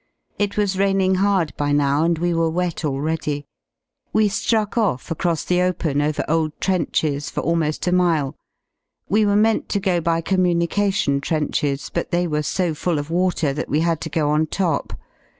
[0.39, 3.45] It was raining hard by now and we were wet already.
[4.11, 8.35] We ^ruck off across the open over old trenches for almost 6 a mile.
[9.09, 13.53] We were meant to go by communication trenches, but they were so full of water
[13.53, 14.93] that we had to go on top.